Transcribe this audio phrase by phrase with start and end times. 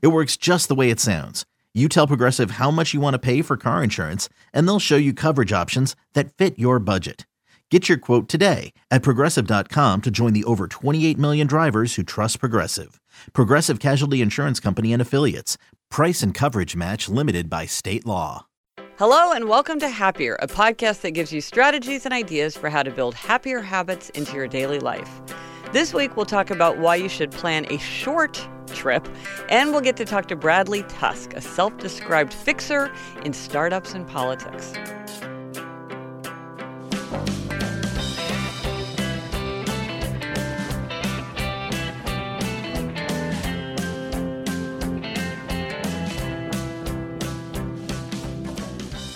[0.00, 1.44] It works just the way it sounds.
[1.74, 4.96] You tell Progressive how much you want to pay for car insurance, and they'll show
[4.96, 7.26] you coverage options that fit your budget.
[7.70, 12.38] Get your quote today at progressive.com to join the over 28 million drivers who trust
[12.38, 13.00] Progressive.
[13.32, 15.58] Progressive Casualty Insurance Company and Affiliates.
[15.90, 18.46] Price and coverage match limited by state law.
[18.96, 22.84] Hello, and welcome to Happier, a podcast that gives you strategies and ideas for how
[22.84, 25.20] to build happier habits into your daily life.
[25.74, 29.08] This week, we'll talk about why you should plan a short trip,
[29.48, 32.92] and we'll get to talk to Bradley Tusk, a self described fixer
[33.24, 34.72] in startups and politics.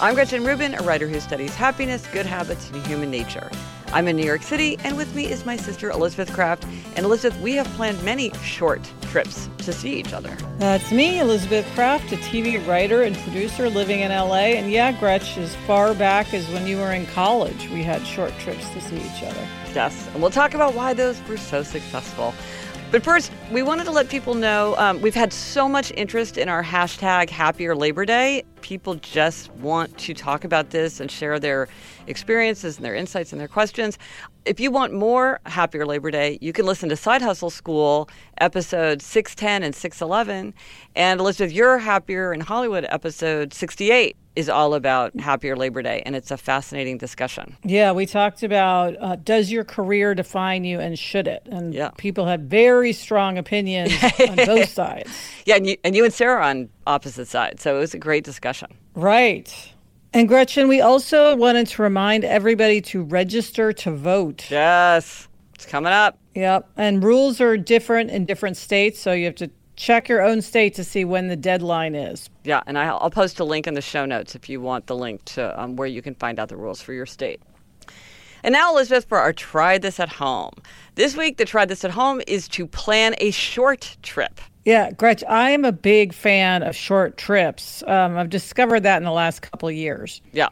[0.00, 3.48] I'm Gretchen Rubin, a writer who studies happiness, good habits, and human nature.
[3.92, 6.64] I'm in New York City, and with me is my sister Elizabeth Kraft.
[6.96, 10.36] And Elizabeth, we have planned many short trips to see each other.
[10.58, 14.56] That's me, Elizabeth Kraft, a TV writer and producer living in LA.
[14.58, 18.32] And yeah, Gretch, as far back as when you were in college, we had short
[18.40, 19.46] trips to see each other.
[19.74, 22.34] Yes, and we'll talk about why those were so successful.
[22.90, 26.48] But first, we wanted to let people know um, we've had so much interest in
[26.48, 28.44] our hashtag Happier Labor Day.
[28.68, 31.68] People just want to talk about this and share their
[32.06, 33.96] experiences and their insights and their questions.
[34.44, 38.10] If you want more Happier Labor Day, you can listen to Side Hustle School
[38.42, 40.52] episode 610 and 611.
[40.94, 46.14] And Elizabeth, your Happier in Hollywood episode 68 is all about happier Labor Day, and
[46.14, 47.56] it's a fascinating discussion.
[47.64, 51.42] Yeah, we talked about uh, does your career define you and should it?
[51.50, 51.90] And yeah.
[51.96, 53.92] people had very strong opinions
[54.28, 55.10] on both sides.
[55.44, 58.22] Yeah, and you, and you and Sarah on opposite sides, so it was a great
[58.22, 58.68] discussion.
[58.94, 59.52] Right.
[60.12, 64.48] And Gretchen, we also wanted to remind everybody to register to vote.
[64.52, 66.16] Yes, it's coming up.
[66.36, 66.70] Yep.
[66.76, 70.74] And rules are different in different states, so you have to check your own state
[70.74, 72.28] to see when the deadline is.
[72.42, 75.24] Yeah, and I'll, post a link in the show notes if you want the link
[75.26, 77.40] to um, where you can find out the rules for your state.
[78.42, 80.52] And now, Elizabeth, for our Try This at Home.
[80.96, 84.40] This week, the Try This at Home is to plan a short trip.
[84.64, 87.82] Yeah, Gretch, I am a big fan of short trips.
[87.86, 90.20] Um, I've discovered that in the last couple of years.
[90.32, 90.48] Yeah.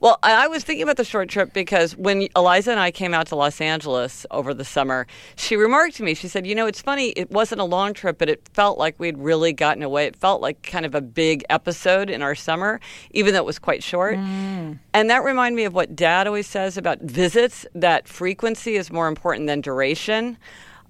[0.00, 3.26] Well, I was thinking about the short trip because when Eliza and I came out
[3.28, 5.06] to Los Angeles over the summer,
[5.36, 8.18] she remarked to me, she said, You know, it's funny, it wasn't a long trip,
[8.18, 10.06] but it felt like we'd really gotten away.
[10.06, 13.58] It felt like kind of a big episode in our summer, even though it was
[13.58, 14.16] quite short.
[14.16, 14.78] Mm.
[14.94, 19.06] And that reminded me of what dad always says about visits that frequency is more
[19.06, 20.38] important than duration.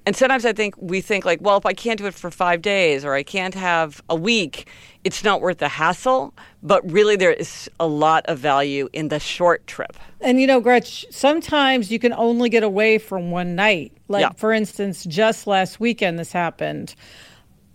[0.06, 2.62] And sometimes I think we think like, well, if I can't do it for five
[2.62, 4.68] days or I can't have a week,
[5.04, 6.34] it's not worth the hassle.
[6.62, 9.96] But really, there is a lot of value in the short trip.
[10.20, 13.92] And you know, Gretch, sometimes you can only get away from one night.
[14.08, 14.32] Like, yeah.
[14.32, 16.94] for instance, just last weekend, this happened.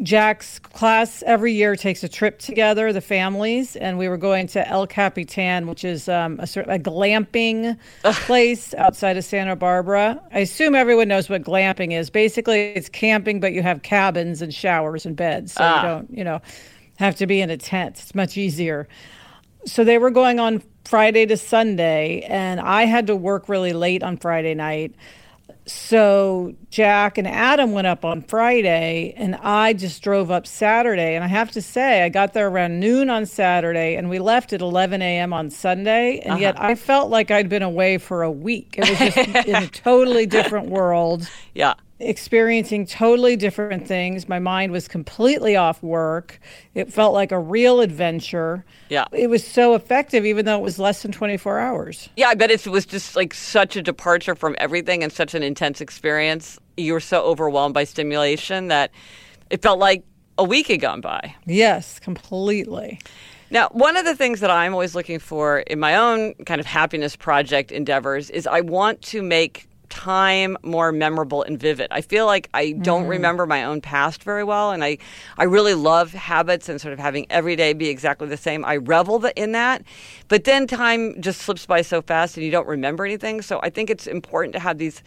[0.01, 4.67] Jack's class every year takes a trip together, the families, and we were going to
[4.67, 10.21] El Capitan, which is um, a sort of a glamping place outside of Santa Barbara.
[10.33, 12.09] I assume everyone knows what glamping is.
[12.09, 15.75] Basically, it's camping, but you have cabins and showers and beds, so ah.
[15.77, 16.41] you don't, you know,
[16.97, 17.97] have to be in a tent.
[18.01, 18.89] It's much easier.
[19.65, 24.03] So they were going on Friday to Sunday, and I had to work really late
[24.03, 24.93] on Friday night
[25.65, 31.15] so Jack and Adam went up on Friday, and I just drove up Saturday.
[31.15, 34.53] And I have to say, I got there around noon on Saturday, and we left
[34.53, 35.33] at 11 a.m.
[35.33, 36.19] on Sunday.
[36.19, 36.41] And uh-huh.
[36.41, 38.75] yet I felt like I'd been away for a week.
[38.77, 41.29] It was just in a totally different world.
[41.53, 44.27] Yeah experiencing totally different things.
[44.27, 46.39] My mind was completely off work.
[46.73, 48.65] It felt like a real adventure.
[48.89, 49.05] Yeah.
[49.11, 52.09] It was so effective, even though it was less than 24 hours.
[52.17, 55.43] Yeah, I bet it was just like such a departure from everything and such an
[55.43, 56.59] intense experience.
[56.75, 58.91] You were so overwhelmed by stimulation that
[59.49, 60.03] it felt like
[60.37, 61.33] a week had gone by.
[61.45, 62.99] Yes, completely.
[63.51, 66.65] Now, one of the things that I'm always looking for in my own kind of
[66.65, 71.87] happiness project endeavors is I want to make time more memorable and vivid.
[71.91, 73.09] I feel like I don't mm.
[73.09, 74.97] remember my own past very well, and I,
[75.37, 78.65] I really love habits and sort of having every day be exactly the same.
[78.65, 79.83] I revel in that,
[80.27, 83.41] but then time just slips by so fast, and you don't remember anything.
[83.41, 85.01] So I think it's important to have these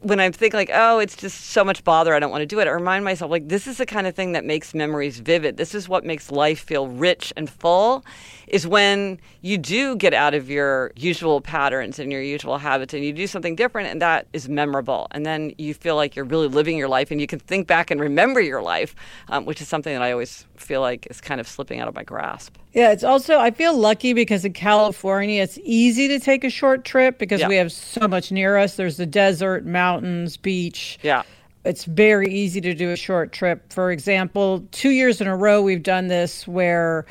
[0.00, 2.60] when I think like, oh, it's just so much bother, I don't want to do
[2.60, 5.56] it, I remind myself like this is the kind of thing that makes memories vivid.
[5.56, 8.04] This is what makes life feel rich and full
[8.46, 13.04] is when you do get out of your usual patterns and your usual habits and
[13.04, 15.08] you do something different and that is memorable.
[15.10, 17.90] And then you feel like you're really living your life and you can think back
[17.90, 18.94] and remember your life,
[19.28, 21.94] um, which is something that I always feel like is kind of slipping out of
[21.94, 22.54] my grasp.
[22.76, 26.84] Yeah, it's also, I feel lucky because in California, it's easy to take a short
[26.84, 27.48] trip because yeah.
[27.48, 28.76] we have so much near us.
[28.76, 30.98] There's the desert, mountains, beach.
[31.02, 31.22] Yeah
[31.66, 33.72] it's very easy to do a short trip.
[33.72, 37.06] For example, two years in a row, we've done this where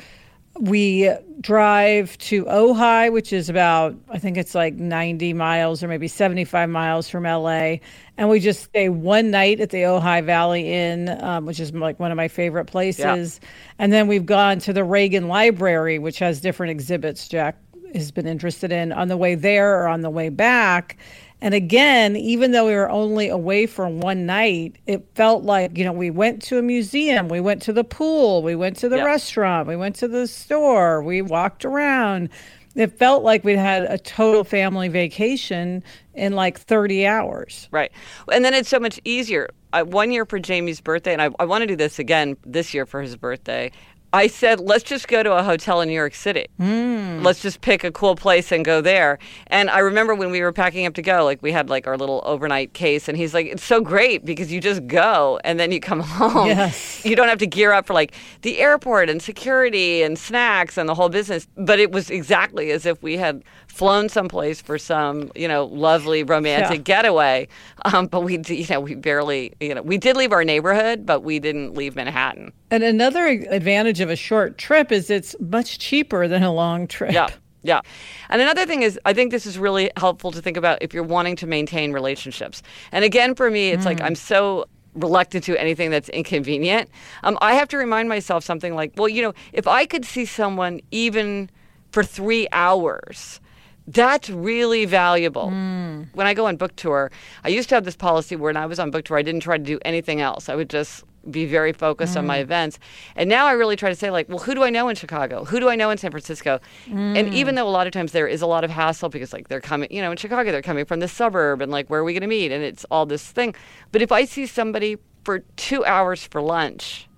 [0.60, 6.08] we drive to Ojai, which is about, I think it's like 90 miles or maybe
[6.08, 7.76] 75 miles from LA.
[8.16, 12.00] And we just stay one night at the Ojai Valley Inn, um, which is like
[12.00, 13.40] one of my favorite places.
[13.42, 13.48] Yeah.
[13.78, 17.58] And then we've gone to the Reagan Library, which has different exhibits Jack
[17.94, 20.96] has been interested in on the way there or on the way back.
[21.42, 25.84] And again, even though we were only away for one night, it felt like, you
[25.84, 28.96] know, we went to a museum, we went to the pool, we went to the
[28.96, 29.06] yep.
[29.06, 32.30] restaurant, we went to the store, we walked around.
[32.74, 35.82] It felt like we'd had a total family vacation
[36.14, 37.68] in like 30 hours.
[37.70, 37.90] Right.
[38.30, 39.48] And then it's so much easier.
[39.72, 42.72] I, one year for Jamie's birthday, and I, I want to do this again this
[42.72, 43.72] year for his birthday.
[44.16, 46.46] I said, let's just go to a hotel in New York City.
[46.58, 47.22] Mm.
[47.22, 49.18] Let's just pick a cool place and go there.
[49.48, 51.98] And I remember when we were packing up to go, like we had like our
[51.98, 55.70] little overnight case, and he's like, it's so great because you just go and then
[55.70, 56.46] you come home.
[56.46, 57.04] Yes.
[57.04, 60.88] You don't have to gear up for like the airport and security and snacks and
[60.88, 61.46] the whole business.
[61.58, 66.22] But it was exactly as if we had flown someplace for some, you know, lovely
[66.22, 66.82] romantic yeah.
[66.82, 67.48] getaway.
[67.84, 71.20] Um, but we, you know, we barely, you know, we did leave our neighborhood, but
[71.20, 72.52] we didn't leave Manhattan.
[72.70, 77.12] And another advantage of a short trip is it's much cheaper than a long trip.
[77.12, 77.28] Yeah.
[77.62, 77.80] Yeah.
[78.28, 81.02] And another thing is, I think this is really helpful to think about if you're
[81.02, 82.62] wanting to maintain relationships.
[82.92, 83.86] And again, for me, it's mm.
[83.86, 86.88] like I'm so reluctant to anything that's inconvenient.
[87.24, 90.24] Um, I have to remind myself something like, well, you know, if I could see
[90.24, 91.50] someone even
[91.90, 93.40] for three hours,
[93.88, 95.48] that's really valuable.
[95.48, 96.08] Mm.
[96.14, 97.10] When I go on book tour,
[97.44, 99.40] I used to have this policy where when I was on book tour, I didn't
[99.40, 100.48] try to do anything else.
[100.48, 102.18] I would just be very focused mm.
[102.18, 102.42] on my mm.
[102.42, 102.78] events.
[103.14, 105.44] And now I really try to say, like, well, who do I know in Chicago?
[105.44, 106.60] Who do I know in San Francisco?
[106.86, 107.18] Mm.
[107.18, 109.48] And even though a lot of times there is a lot of hassle because, like,
[109.48, 112.04] they're coming, you know, in Chicago, they're coming from the suburb and, like, where are
[112.04, 112.52] we going to meet?
[112.52, 113.54] And it's all this thing.
[113.92, 117.08] But if I see somebody for two hours for lunch,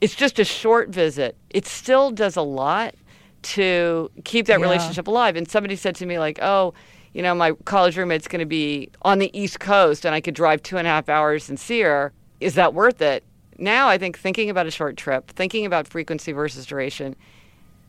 [0.00, 1.36] it's just a short visit.
[1.50, 2.94] It still does a lot
[3.42, 4.64] to keep that yeah.
[4.64, 5.36] relationship alive.
[5.36, 6.74] And somebody said to me, like, oh,
[7.12, 10.34] you know, my college roommate's going to be on the East Coast and I could
[10.34, 12.12] drive two and a half hours and see her.
[12.40, 13.24] Is that worth it?
[13.58, 17.14] Now I think thinking about a short trip, thinking about frequency versus duration,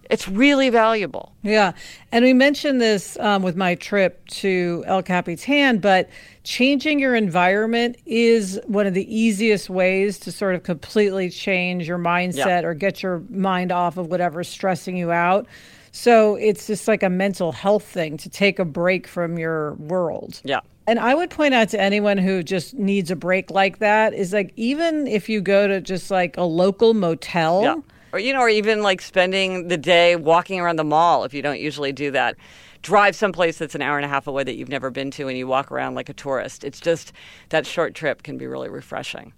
[0.09, 1.33] it's really valuable.
[1.41, 1.71] Yeah.
[2.11, 6.09] And we mentioned this um, with my trip to El Capitan, but
[6.43, 11.97] changing your environment is one of the easiest ways to sort of completely change your
[11.97, 12.65] mindset yeah.
[12.65, 15.47] or get your mind off of whatever's stressing you out.
[15.93, 20.41] So it's just like a mental health thing to take a break from your world.
[20.43, 20.59] Yeah.
[20.91, 24.33] And I would point out to anyone who just needs a break like that is
[24.33, 27.63] like even if you go to just like a local motel.
[27.63, 27.75] Yeah
[28.13, 31.41] or you know, or even like spending the day walking around the mall if you
[31.41, 32.35] don't usually do that.
[32.81, 35.37] Drive someplace that's an hour and a half away that you've never been to and
[35.37, 36.65] you walk around like a tourist.
[36.65, 37.13] It's just
[37.47, 39.31] that short trip can be really refreshing.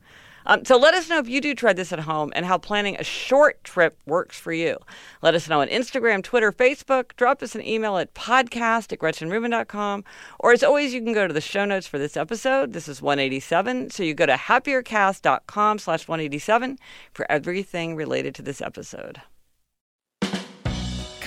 [0.45, 2.95] Um, so let us know if you do try this at home and how planning
[2.97, 4.77] a short trip works for you.
[5.21, 7.15] Let us know on Instagram, Twitter, Facebook.
[7.15, 10.03] Drop us an email at podcast at gretchenrubin.com.
[10.39, 12.73] Or as always, you can go to the show notes for this episode.
[12.73, 13.89] This is 187.
[13.89, 16.77] So you go to happiercast.com slash 187
[17.13, 19.21] for everything related to this episode.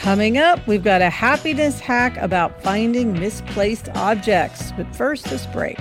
[0.06, 4.70] Coming up, we've got a happiness hack about finding misplaced objects.
[4.76, 5.80] But first, this break.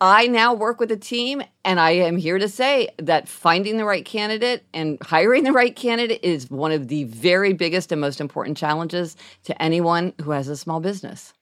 [0.00, 3.86] I now work with a team, and I am here to say that finding the
[3.86, 8.20] right candidate and hiring the right candidate is one of the very biggest and most
[8.20, 11.32] important challenges to anyone who has a small business.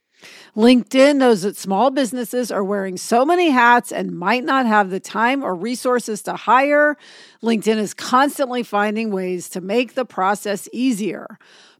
[0.56, 5.00] LinkedIn knows that small businesses are wearing so many hats and might not have the
[5.00, 6.96] time or resources to hire.
[7.42, 11.38] LinkedIn is constantly finding ways to make the process easier.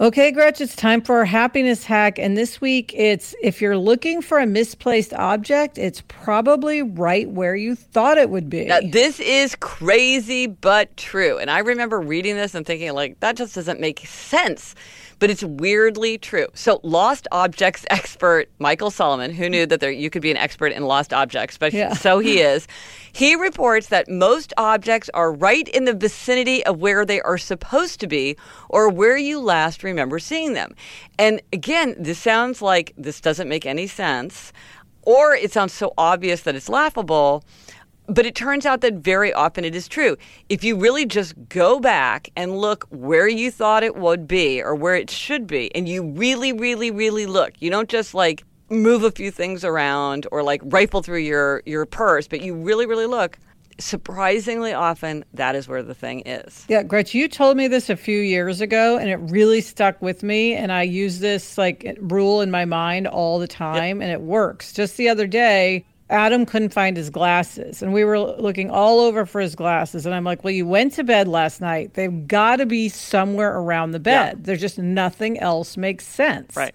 [0.00, 2.18] Okay, Gretch, it's time for our happiness hack.
[2.18, 7.54] And this week, it's if you're looking for a misplaced object, it's probably right where
[7.54, 8.64] you thought it would be.
[8.64, 11.38] Now, this is crazy, but true.
[11.38, 14.74] And I remember reading this and thinking, like, that just doesn't make sense
[15.18, 16.46] but it's weirdly true.
[16.54, 20.72] So, lost objects expert Michael Solomon, who knew that there you could be an expert
[20.72, 21.94] in lost objects, but yeah.
[21.94, 22.66] so he is.
[23.12, 28.00] He reports that most objects are right in the vicinity of where they are supposed
[28.00, 28.36] to be
[28.68, 30.74] or where you last remember seeing them.
[31.18, 34.52] And again, this sounds like this doesn't make any sense,
[35.02, 37.44] or it sounds so obvious that it's laughable.
[38.06, 40.16] But it turns out that very often it is true.
[40.48, 44.74] If you really just go back and look where you thought it would be or
[44.74, 49.04] where it should be, and you really, really, really look, you don't just like move
[49.04, 53.06] a few things around or like rifle through your, your purse, but you really, really
[53.06, 53.38] look,
[53.78, 56.64] surprisingly often that is where the thing is.
[56.68, 60.22] Yeah, Gretch, you told me this a few years ago and it really stuck with
[60.22, 64.04] me and I use this like rule in my mind all the time yep.
[64.04, 64.72] and it works.
[64.72, 69.24] Just the other day, Adam couldn't find his glasses, and we were looking all over
[69.24, 70.04] for his glasses.
[70.04, 71.94] And I'm like, Well, you went to bed last night.
[71.94, 74.36] They've got to be somewhere around the bed.
[74.36, 74.42] Yeah.
[74.42, 76.56] There's just nothing else makes sense.
[76.56, 76.74] Right.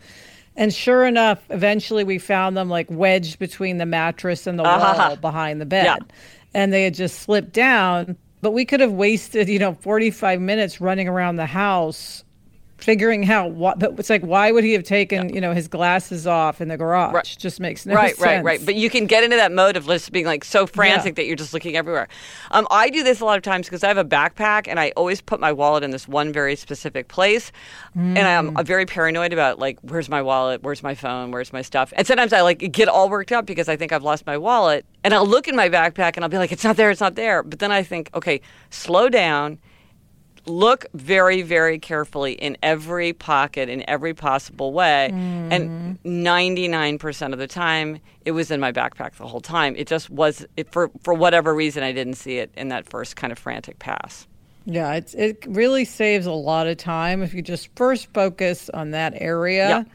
[0.55, 5.09] And sure enough, eventually we found them like wedged between the mattress and the uh-huh.
[5.09, 5.85] wall behind the bed.
[5.85, 5.97] Yeah.
[6.53, 8.17] And they had just slipped down.
[8.41, 12.23] But we could have wasted, you know, 45 minutes running around the house
[12.79, 15.35] figuring out what it's like why would he have taken yeah.
[15.35, 17.35] you know his glasses off in the garage right.
[17.37, 18.65] just makes no right sense right right right.
[18.65, 21.11] but you can get into that mode of just being like so frantic yeah.
[21.15, 22.07] that you're just looking everywhere
[22.51, 24.91] um, i do this a lot of times because i have a backpack and i
[24.95, 27.51] always put my wallet in this one very specific place
[27.97, 28.01] mm.
[28.01, 31.61] and I'm, I'm, very paranoid about like where's my wallet where's my phone where's my
[31.61, 34.37] stuff and sometimes i like get all worked up because i think i've lost my
[34.37, 37.01] wallet and i'll look in my backpack and i'll be like it's not there it's
[37.01, 39.59] not there but then i think okay slow down
[40.49, 45.09] look very, very carefully in every pocket in every possible way.
[45.13, 45.51] Mm.
[45.51, 49.75] And 99% of the time, it was in my backpack the whole time.
[49.77, 53.15] It just was, it, for, for whatever reason, I didn't see it in that first
[53.15, 54.27] kind of frantic pass.
[54.65, 58.91] Yeah, it's, it really saves a lot of time if you just first focus on
[58.91, 59.69] that area.
[59.69, 59.87] Yep.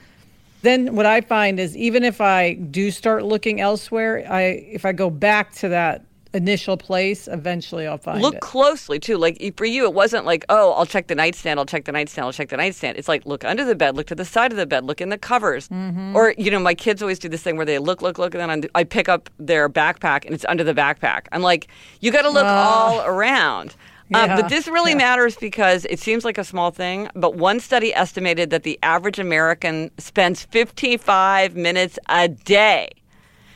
[0.62, 4.92] Then what I find is even if I do start looking elsewhere, I if I
[4.92, 8.22] go back to that initial place, eventually I'll find it.
[8.22, 8.40] look it.
[8.40, 9.16] closely too.
[9.16, 12.26] Like for you, it wasn't like, oh, I'll check the nightstand, I'll check the nightstand,
[12.26, 12.98] I'll check the nightstand.
[12.98, 15.08] It's like look under the bed, look to the side of the bed, look in
[15.08, 15.68] the covers.
[15.68, 16.16] Mm-hmm.
[16.16, 18.40] Or you know, my kids always do this thing where they look, look, look, and
[18.40, 21.26] then I'm, i pick up their backpack and it's under the backpack.
[21.32, 21.68] I'm like,
[22.00, 23.76] you got to look uh, all around.
[24.10, 24.98] Yeah, but this really yeah.
[24.98, 29.18] matters because it seems like a small thing, but one study estimated that the average
[29.18, 32.90] American spends 55 minutes a day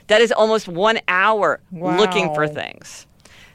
[0.09, 1.97] That is almost one hour Wow.
[1.97, 3.07] looking for things.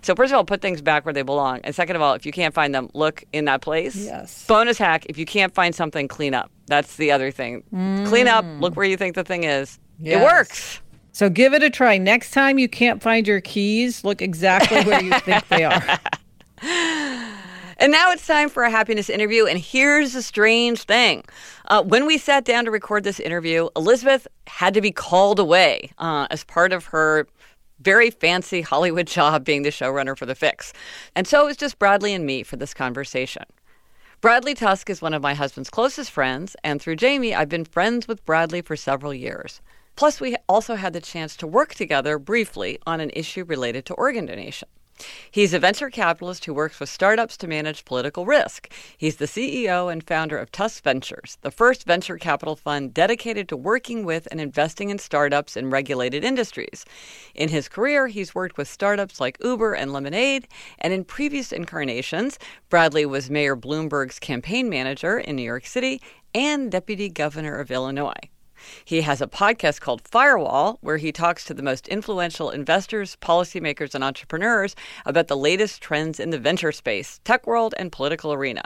[0.02, 2.26] So first of all, put things back where they belong, and second of all, if
[2.26, 3.96] you can't find them, look in that place.
[3.96, 4.46] Yes.
[4.48, 6.52] Bonus hack: if you can't find something, clean up.
[6.68, 7.64] That's the other thing.
[8.06, 8.44] Clean up.
[8.44, 8.60] Mm.
[8.62, 9.80] Look where you think the thing is.
[10.04, 10.82] It works.
[11.14, 11.98] So give it a try.
[11.98, 15.82] Next time you can't find your keys, look exactly where you think they are.
[17.94, 19.46] Now it's time for a happiness interview.
[19.46, 21.24] And here's the strange thing.
[21.68, 25.92] Uh, when we sat down to record this interview, Elizabeth had to be called away
[26.00, 27.28] uh, as part of her
[27.82, 30.74] very fancy Hollywood job being the showrunner for The Fix.
[31.16, 33.44] And so it was just Bradley and me for this conversation.
[34.22, 38.08] Bradley Tusk is one of my husband's closest friends, and through Jamie, I've been friends
[38.08, 39.62] with Bradley for several years.
[39.96, 43.94] Plus, we also had the chance to work together briefly on an issue related to
[43.94, 44.68] organ donation.
[45.32, 48.72] He's a venture capitalist who works with startups to manage political risk.
[48.98, 53.58] He's the CEO and founder of Tusk Ventures, the first venture capital fund dedicated to
[53.58, 56.86] working with and investing in startups in regulated industries.
[57.36, 60.48] In his career, he's worked with startups like Uber and Lemonade,
[60.80, 66.02] and in previous incarnations, Bradley was Mayor Bloomberg's campaign manager in New York City
[66.36, 68.30] and deputy governor of Illinois.
[68.86, 73.96] He has a podcast called Firewall, where he talks to the most influential investors, policymakers,
[73.96, 78.64] and entrepreneurs about the latest trends in the venture space, tech world, and political arena.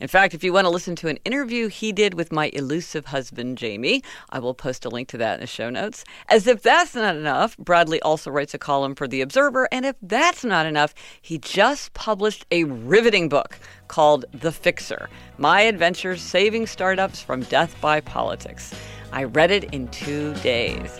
[0.00, 3.06] In fact, if you want to listen to an interview he did with my elusive
[3.06, 6.04] husband, Jamie, I will post a link to that in the show notes.
[6.28, 9.96] As if that's not enough, Bradley also writes a column for The Observer, and if
[10.02, 16.66] that's not enough, he just published a riveting book called The Fixer My Adventures Saving
[16.66, 18.74] Startups from Death by Politics.
[19.12, 20.96] I read it in two days.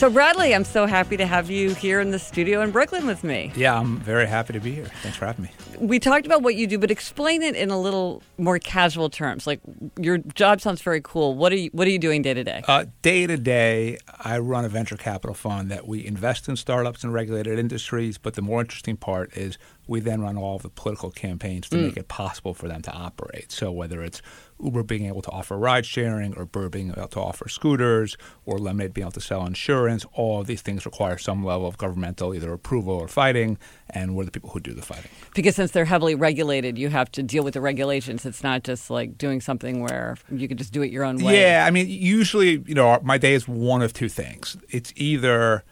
[0.00, 3.22] So, Bradley, I'm so happy to have you here in the studio in Brooklyn with
[3.22, 3.52] me.
[3.54, 4.86] Yeah, I'm very happy to be here.
[5.02, 5.50] Thanks for having me.
[5.78, 9.46] We talked about what you do, but explain it in a little more casual terms.
[9.46, 9.60] Like
[9.98, 11.34] your job sounds very cool.
[11.34, 12.62] What are you What are you doing day to day?
[12.66, 17.04] Uh, day to day, I run a venture capital fund that we invest in startups
[17.04, 18.16] and regulated industries.
[18.16, 21.76] But the more interesting part is we then run all of the political campaigns to
[21.76, 23.52] make it possible for them to operate.
[23.52, 24.22] So whether it's
[24.62, 28.58] Uber being able to offer ride sharing, or Bird being able to offer scooters, or
[28.58, 32.34] Lemonade being able to sell insurance, all of these things require some level of governmental
[32.34, 33.58] either approval or fighting,
[33.90, 35.10] and we're the people who do the fighting.
[35.34, 38.26] Because since they're heavily regulated, you have to deal with the regulations.
[38.26, 41.40] It's not just like doing something where you can just do it your own way.
[41.40, 44.56] Yeah, I mean, usually, you know, my day is one of two things.
[44.68, 45.64] It's either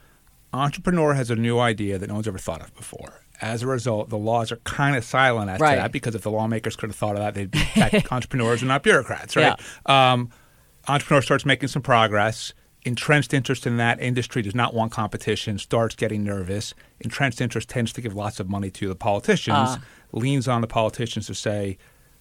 [0.52, 3.22] entrepreneur has a new idea that no one's ever thought of before.
[3.40, 5.76] As a result, the laws are kind of silent as Right.
[5.76, 8.62] to that because if the lawmakers could have thought of that, they'd be tech entrepreneurs
[8.62, 9.58] and not bureaucrats, right?
[9.86, 10.30] Um,
[10.88, 12.52] entrepreneur starts making some progress.
[12.84, 16.74] Entrenched interest in that industry does not want competition, starts getting nervous.
[17.00, 19.78] Entrenched interest tends to give lots of money to the politicians,
[20.12, 21.76] leans on the politicians to say,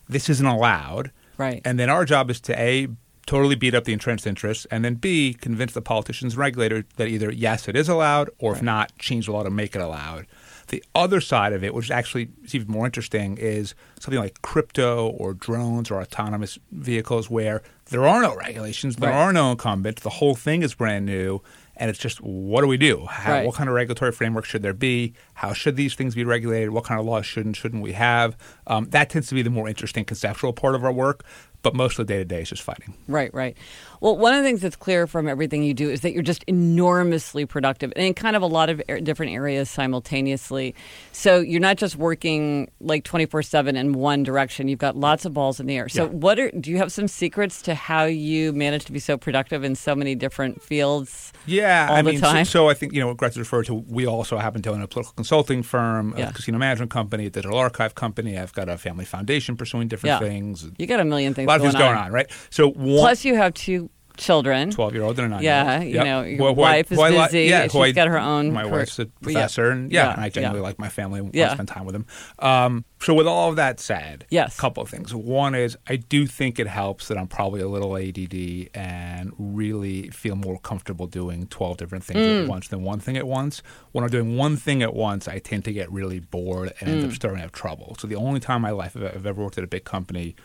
[0.10, 1.12] this isn't allowed.
[1.38, 1.62] Right.
[1.64, 2.88] And then our job is to A,
[3.28, 7.08] totally beat up the entrenched interests, and then B, convince the politicians and regulators that
[7.08, 10.26] either yes, it is allowed, or if not, change the law to make it allowed.
[10.68, 15.08] The other side of it, which actually is even more interesting, is something like crypto
[15.10, 19.16] or drones or autonomous vehicles where there are no regulations, there Right.
[19.16, 21.42] are no incumbents, the whole thing is brand new,
[21.78, 23.06] and it's just what do we do?
[23.06, 23.46] How, Right.
[23.46, 25.14] What kind of regulatory framework should there be?
[25.36, 26.72] How should these things be regulated?
[26.72, 28.36] What kind of laws should and shouldn't we have?
[28.66, 31.24] Um, that tends to be the more interesting conceptual part of our work,
[31.64, 32.94] but most of the day to day is just fighting.
[33.08, 33.58] Right, right.
[34.00, 36.44] Well, one of the things that's clear from everything you do is that you're just
[36.48, 40.76] enormously productive and in kind of a lot of different areas simultaneously.
[41.12, 45.34] So you're not just working like 24 7 in one direction, you've got lots of
[45.34, 45.90] balls in the air.
[45.90, 46.10] So, Yeah.
[46.12, 49.64] what are, do you have some secrets to how you manage to be so productive
[49.64, 51.34] in so many different fields?
[51.46, 52.44] Yeah, I mean, so-?
[52.44, 53.74] So, I think you know what Gretchen referred to.
[53.74, 56.30] We also happen to own a political consulting firm, Yeah.
[56.30, 58.38] a casino management company, a digital archive company.
[58.38, 60.28] I've got a family foundation pursuing different Yeah.
[60.28, 60.70] things.
[60.78, 62.30] You got a million things a lot of going things going on, right?
[62.50, 64.72] So, one, Plus, you have two children.
[64.72, 67.68] 12 year old and a 9 Yeah, year you know, your wife is busy, yeah,
[67.68, 69.10] she's got her own My per- wife's a yeah.
[69.22, 70.64] professor, and yeah, Yeah, and I generally yeah.
[70.64, 71.54] like my family and Yeah.
[71.54, 72.08] spend time with them.
[72.40, 74.58] Um, so, with all of that said, Yes.
[74.58, 75.14] a couple of things.
[75.14, 80.10] One is I do think it helps that I'm probably a little ADD and really
[80.10, 82.42] feel more comfortable doing 12 different things Mm.
[82.46, 83.62] at once than one thing at once.
[83.92, 87.04] When I'm doing one thing at once, I tend to get really bored and end
[87.04, 87.10] Mm.
[87.10, 87.96] up starting to have trouble.
[88.00, 90.36] So, the only time in my life I've, I've ever worked at a big company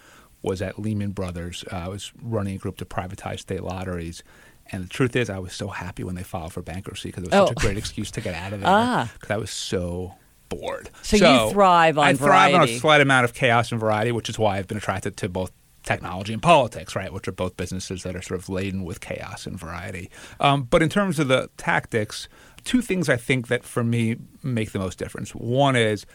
[0.42, 1.64] was at Lehman Brothers.
[1.72, 4.22] Uh, I was running a group to privatize state lotteries.
[4.70, 7.30] And the truth is, I was so happy when they filed for bankruptcy because it
[7.30, 7.52] was such Oh.
[7.52, 8.68] a great excuse to get out of there.
[8.70, 9.10] Ah.
[9.14, 10.14] Because I was so
[10.48, 10.90] bored.
[11.02, 14.28] So you thrive on I thrive on a slight amount of chaos and variety, which
[14.28, 15.50] is why I've been attracted to both
[15.82, 17.12] technology and politics, right?
[17.12, 20.10] Which are both businesses that are sort of laden with chaos and variety.
[20.38, 22.28] Um, but in terms of the tactics,
[22.64, 25.30] two things I think that for me make the most difference.
[25.34, 26.06] One is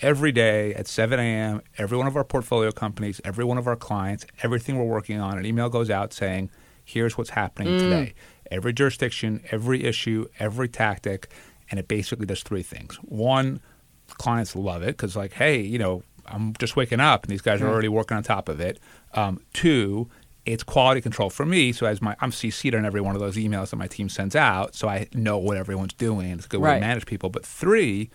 [0.00, 3.76] every day at 7 a.m., every one of our portfolio companies, every one of our
[3.76, 6.50] clients, everything we're working on, an email goes out saying,
[6.84, 8.14] here's what's happening today.
[8.50, 11.30] every jurisdiction, every issue, every tactic,
[11.70, 12.96] and it basically does three things.
[12.96, 13.60] One,
[14.08, 17.60] clients love it because, like, hey, you know, I'm just waking up and these guys
[17.62, 18.78] are already working on top of it.
[19.14, 20.08] Um, two,
[20.44, 21.72] it's quality control for me.
[21.72, 24.36] So as my I'm CC'd on every one of those emails that my team sends
[24.36, 26.30] out, so I know what everyone's doing.
[26.32, 27.30] It's a good way to manage people.
[27.30, 28.10] But three,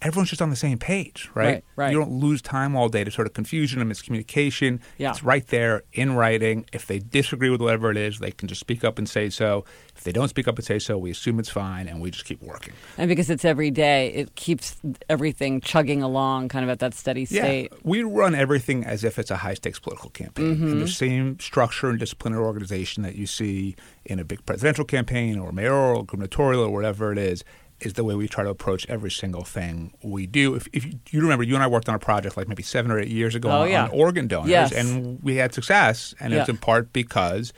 [0.00, 1.46] everyone's just on the same page, right?
[1.46, 1.92] Right, right.
[1.92, 4.80] You don't lose time all day to sort of confusion and miscommunication.
[4.96, 5.10] Yeah.
[5.10, 6.66] It's right there in writing.
[6.72, 9.64] If they disagree with whatever it is, they can just speak up and say so.
[9.96, 12.24] If they don't speak up and say so, we assume it's fine and we just
[12.24, 12.74] keep working.
[12.96, 14.76] And because it's every day, it keeps
[15.08, 17.68] everything chugging along kind of at that steady state.
[17.72, 20.56] Yeah, we run everything as if it's a high stakes political campaign.
[20.56, 20.78] Mm-hmm.
[20.80, 25.50] The same structure and disciplinary organization that you see in a big presidential campaign or
[25.50, 27.42] mayoral, gubernatorial, or whatever it is,
[27.80, 30.54] is the way we try to approach every single thing we do.
[30.54, 32.90] If, if you, you remember, you and I worked on a project like maybe seven
[32.90, 33.84] or eight years ago Oh, on, yeah.
[33.84, 34.72] on organ donors, Yes.
[34.72, 36.14] and we had success.
[36.18, 37.52] And it was in part because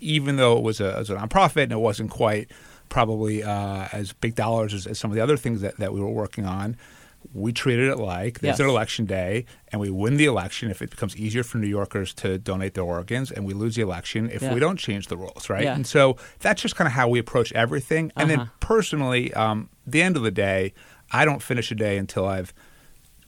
[0.00, 2.50] even though it was a, it was a nonprofit and it wasn't quite
[2.88, 6.00] probably uh, as big dollars as, as some of the other things that, that we
[6.00, 6.76] were working on,
[7.32, 8.60] we treated it like there's Yes.
[8.60, 12.12] an election day and we win the election if it becomes easier for New Yorkers
[12.14, 14.52] to donate their organs, and we lose the election if Yeah.
[14.54, 15.64] we don't change the rules, right?
[15.64, 15.74] Yeah.
[15.74, 18.12] And so that's just kind of how we approach everything.
[18.16, 18.44] And Uh-huh.
[18.44, 20.74] then personally, um, the end of the day,
[21.10, 22.52] I don't finish a day until I've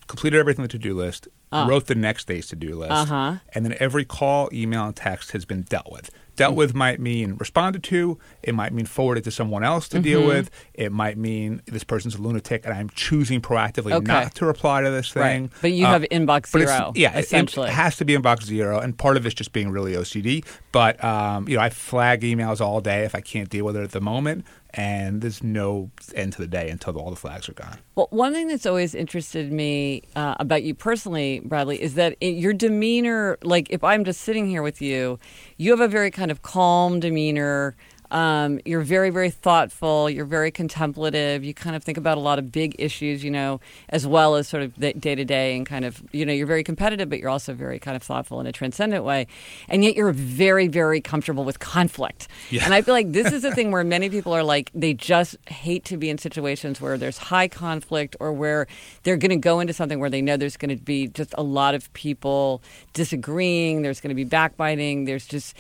[0.07, 3.03] completed everything the to-do list, wrote the next day's to-do list, Ah.
[3.03, 3.39] Uh-huh.
[3.55, 6.11] and then every call, email, and text has been dealt with.
[6.37, 8.19] Dealt with might mean responded to.
[8.43, 10.29] It might mean forwarded to someone else to deal Mm-hmm.
[10.29, 10.51] with.
[10.75, 14.13] It might mean this person's a lunatic and I'm choosing proactively Okay.
[14.13, 15.43] not to reply to this thing.
[15.45, 15.51] Right.
[15.63, 17.69] But you Uh, have inbox zero, yeah, it- essentially.
[17.69, 20.45] It, has to be inbox zero, and part of it's just being really OCD.
[20.73, 23.83] But um, you know, I flag emails all day if I can't deal with it
[23.83, 24.45] at the moment,
[24.77, 27.79] and there's no end to the day until all the flags are gone.
[27.95, 32.53] Well, one thing that's always interested me uh, about you personally, Bradley, is that your
[32.53, 35.19] demeanor, like if I'm just sitting here with you,
[35.57, 37.75] you have a very kind of calm demeanor.
[38.11, 40.09] Um, you're very, very thoughtful.
[40.09, 41.45] You're very contemplative.
[41.45, 44.49] You kind of think about a lot of big issues, you know, as well as
[44.49, 47.31] sort of day to day and kind of, you know, you're very competitive, but you're
[47.31, 49.27] also very kind of thoughtful in a transcendent way.
[49.69, 52.29] And yet you're very, very comfortable with conflict.
[52.65, 55.37] And I feel like this is the thing where many people are like, they just
[55.49, 58.67] hate to be in situations where there's high conflict or where
[59.03, 61.43] they're going to go into something where they know there's going to be just a
[61.43, 65.57] lot of people disagreeing, there's going to be backbiting, there's just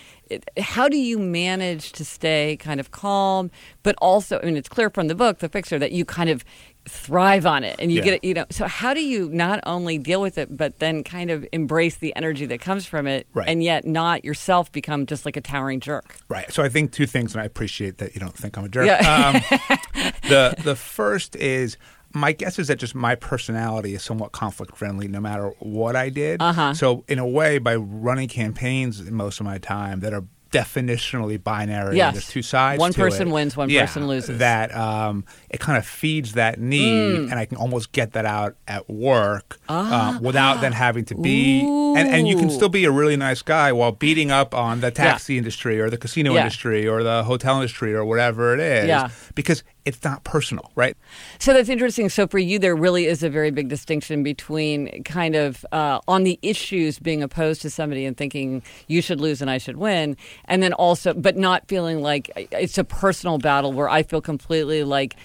[0.58, 3.50] how do you manage to stay kind of calm,
[3.82, 6.44] but also, I mean, it's clear from the book, The Fixer, that you kind of
[6.88, 8.04] thrive on it and you Yeah.
[8.04, 8.44] get it, you know.
[8.50, 12.14] So, how do you not only deal with it, but then kind of embrace the
[12.14, 13.48] energy that comes from it Right.
[13.48, 16.16] and yet not yourself become just like a towering jerk?
[16.28, 16.52] Right.
[16.52, 18.86] So I think two things, and I appreciate that you don't think I'm a jerk.
[18.86, 19.40] Yeah.
[19.50, 19.58] Um,
[20.28, 21.76] the the first is
[22.16, 26.08] my guess is that just my personality is somewhat conflict friendly, no matter what I
[26.08, 26.40] did.
[26.42, 26.74] Uh-huh.
[26.74, 31.96] So in a way, by running campaigns most of my time that are definitionally binary,
[31.96, 32.14] Yes.
[32.14, 32.78] there's two sides.
[32.80, 33.32] One person it.
[33.32, 34.38] wins, one Yeah, person loses.
[34.38, 37.30] That um, it kind of feeds that need, Mm.
[37.30, 40.16] and I can almost get that out at work Ah.
[40.16, 41.60] um, without then having to be.
[41.60, 44.90] And, and you can still be a really nice guy while beating up on the
[44.90, 46.40] taxi industry or the casino Yeah.
[46.40, 49.08] industry or the hotel industry or whatever it is Yeah.
[49.34, 50.96] because it's not personal, right?
[51.38, 52.08] So that's interesting.
[52.08, 56.24] So for you, there really is a very big distinction between kind of uh, on
[56.24, 60.16] the issues being opposed to somebody and thinking you should lose and I should win,
[60.46, 64.82] and then also, but not feeling like it's a personal battle where I feel completely
[64.82, 65.16] like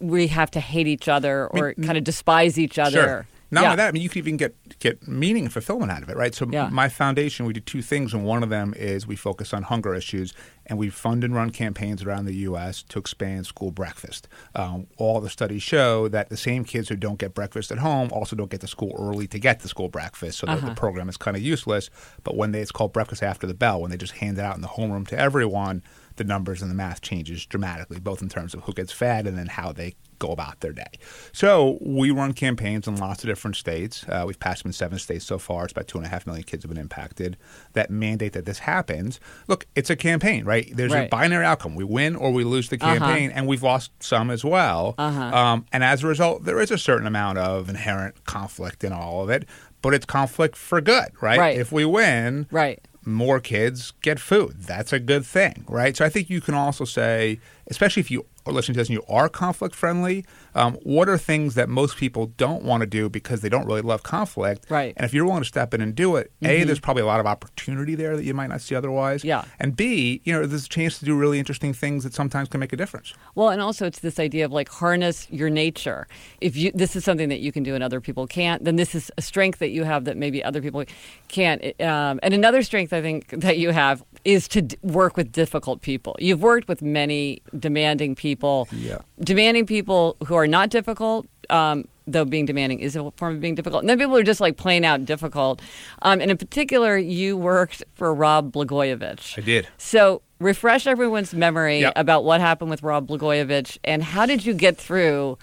[0.00, 3.02] we have to hate each other or kind of despise each other.
[3.02, 3.26] Sure.
[3.50, 3.66] Not yeah.
[3.68, 6.16] only that, I mean, you can even get get meaning and fulfillment out of it,
[6.16, 6.34] right?
[6.34, 6.68] So, Yeah.
[6.68, 9.94] my foundation, we do two things, and one of them is we focus on hunger
[9.94, 10.34] issues,
[10.66, 12.82] and we fund and run campaigns around the U.S.
[12.88, 14.26] to expand school breakfast.
[14.56, 18.08] Um, all the studies show that the same kids who don't get breakfast at home
[18.12, 20.68] also don't get to school early to get the school breakfast, so Uh-huh.
[20.68, 21.88] the program is kind of useless.
[22.24, 24.56] But when they, it's called breakfast after the bell, when they just hand it out
[24.56, 25.82] in the homeroom to everyone,
[26.16, 29.36] the numbers and the math changes dramatically, both in terms of who gets fed and
[29.38, 30.86] then how they go about their day.
[31.32, 34.04] So we run campaigns in lots of different states.
[34.08, 35.64] Uh, we've passed them in seven states so far.
[35.64, 37.36] It's about two and a half million kids have been impacted.
[37.74, 39.20] That mandate that this happens.
[39.46, 40.70] Look, it's a campaign, right?
[40.74, 41.06] There's Right.
[41.06, 41.74] a binary outcome.
[41.74, 42.98] We win or we lose the Uh-huh.
[42.98, 44.94] campaign, and we've lost some as well.
[44.96, 45.36] Uh-huh.
[45.36, 49.22] Um, and as a result, there is a certain amount of inherent conflict in all
[49.22, 49.46] of it.
[49.82, 51.38] But it's conflict for good, right?
[51.38, 51.58] Right.
[51.58, 52.80] If we win, Right.
[53.06, 54.62] More kids get food.
[54.62, 55.96] That's a good thing, right?
[55.96, 58.96] So I think you can also say, especially if you are listening to this and
[58.96, 63.08] you are conflict friendly, um, what are things that most people don't want to do
[63.08, 64.66] because they don't really love conflict?
[64.68, 64.94] Right.
[64.96, 67.20] And if you're willing to step in and do it, A, there's probably a lot
[67.20, 69.24] of opportunity there that you might not see otherwise.
[69.24, 69.44] Yeah.
[69.58, 72.60] And B, you know, there's a chance to do really interesting things that sometimes can
[72.60, 73.14] make a difference.
[73.34, 76.06] Well, and also it's this idea of like harness your nature.
[76.40, 78.94] If you this is something that you can do and other people can't, then this
[78.94, 80.84] is a strength that you have that maybe other people
[81.28, 81.62] can't.
[81.80, 85.80] Um, and another strength I think that you have is to d- work with difficult
[85.80, 86.16] people.
[86.18, 88.68] You've worked with many demanding people.
[88.72, 88.98] Yeah.
[89.20, 91.26] Demanding people who are not difficult.
[91.48, 93.82] Um, though being demanding is a form of being difficult.
[93.82, 95.60] And then people are just like plain out difficult.
[96.02, 99.38] Um, and in particular, you worked for Rod Blagojevich.
[99.38, 99.68] I did.
[99.76, 104.76] So refresh everyone's memory about what happened with Rod Blagojevich and how did you get
[104.76, 105.38] through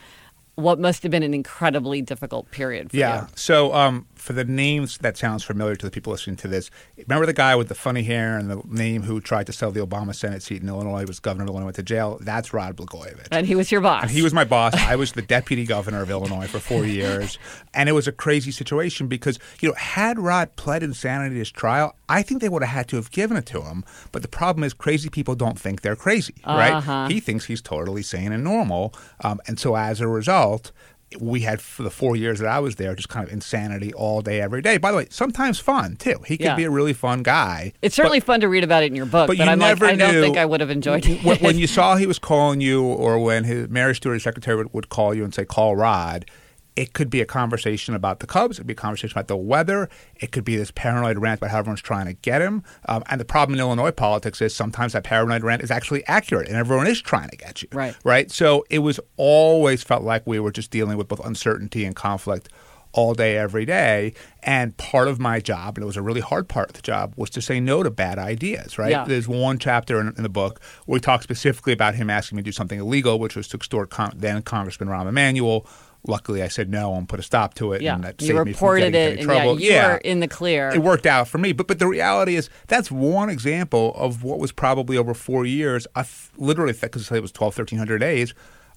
[0.55, 3.01] what must have been an incredibly difficult period for you?
[3.01, 3.21] Yeah.
[3.23, 3.27] you?
[3.35, 7.25] So, um, for the names that sounds familiar to the people listening to this, remember
[7.25, 10.15] the guy with the funny hair and the name who tried to sell the Obama
[10.15, 12.17] Senate seat in Illinois, was governor of Illinois, went to jail?
[12.21, 13.27] That's Rod Blagojevich.
[13.31, 14.03] And he was your boss.
[14.03, 14.75] And he was my boss.
[14.75, 17.37] I was the deputy governor of Illinois for four years.
[17.73, 21.51] And it was a crazy situation because, you know, had Rod pled insanity at his
[21.51, 23.83] trial, I think they would have had to have given it to him.
[24.13, 26.75] But the problem is, crazy people don't think they're crazy, right?
[26.75, 27.09] Uh-huh.
[27.09, 28.93] He thinks he's totally sane and normal.
[29.21, 30.71] Um, and so as a result,
[31.19, 34.21] we had for the four years that I was there, just kind of insanity all
[34.21, 34.77] day, every day.
[34.77, 36.19] By the way, sometimes fun too.
[36.25, 36.55] He could Yeah.
[36.55, 37.73] be a really fun guy.
[37.81, 39.85] it's certainly fun to read about it in your book, But but, you I'm never
[39.85, 41.23] like, I don't knew- think I would have enjoyed it.
[41.23, 44.55] when, when you saw he was calling you, or when his Mary Stewart, his secretary,
[44.57, 46.25] would, would call you and say, "Call Rod."
[46.75, 48.57] It could be a conversation about the Cubs.
[48.57, 49.89] It could be a conversation about the weather.
[50.15, 52.63] It could be this paranoid rant about how everyone's trying to get him.
[52.87, 56.47] Um, and the problem in Illinois politics is sometimes that paranoid rant is actually accurate,
[56.47, 57.69] and everyone is trying to get you.
[57.71, 57.95] Right.
[58.03, 58.31] Right.
[58.31, 62.49] So it was always felt like we were just dealing with both uncertainty and conflict
[62.93, 64.13] all day, every day.
[64.43, 67.13] And part of my job, and it was a really hard part of the job,
[67.17, 68.91] was to say no to bad ideas, right?
[68.91, 69.03] Yeah.
[69.05, 72.43] There's one chapter in, in the book where we talk specifically about him asking me
[72.43, 75.67] to do something illegal, which was to extort con- then Congressman Rahm Emanuel.
[76.05, 77.81] Luckily, I said no and put a stop to it.
[77.81, 79.59] yeah, and that you saved me from reported getting it, and yeah, trouble.
[79.61, 80.69] you were in the clear.
[80.69, 84.37] It worked out for me, but but the reality is that's one example of what
[84.39, 88.33] was probably over four years, a th- literally because it was 12, 1300 days,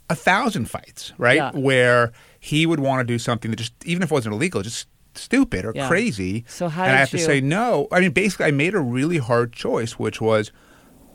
[0.08, 1.36] a thousand fights, right?
[1.36, 1.50] Yeah.
[1.52, 4.86] Where he would want to do something that just even if it wasn't illegal, just
[5.16, 5.88] stupid or Yeah.
[5.88, 6.44] crazy.
[6.46, 7.88] So how and I have to say no.
[7.90, 10.52] I mean, basically, I made a really hard choice, which was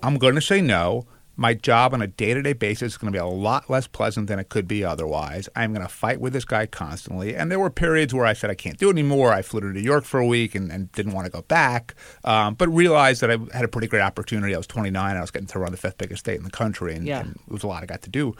[0.03, 1.05] I'm going to say no.
[1.37, 3.87] My job on a day to day basis is going to be a lot less
[3.87, 5.49] pleasant than it could be otherwise.
[5.55, 7.35] I'm going to fight with this guy constantly.
[7.35, 9.31] And there were periods where I said I can't do it anymore.
[9.31, 11.95] I flew to New York for a week and, and didn't want to go back,
[12.25, 14.53] um, but realized that I had a pretty great opportunity.
[14.53, 15.15] I was 29.
[15.17, 17.21] I was getting to run the fifth biggest state in the country, and, Yeah.
[17.21, 18.35] and it was a lot I got to do.